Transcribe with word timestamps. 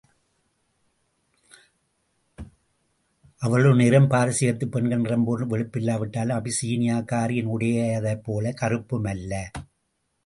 அவளுடைய 3.37 3.75
நிறம் 3.75 4.09
பாரசீகத்துப் 4.09 4.71
பெண்களின் 4.71 5.05
நிறம்போன்ற 5.05 5.45
வெளுப்பில்லாவிட்டாலும் 5.49 6.39
அபிசீனியாக்காரியின் 6.39 7.51
உடையதைப் 7.59 8.23
போலக் 8.23 8.57
கருப்பும் 8.57 9.03
அல்ல. 9.03 9.51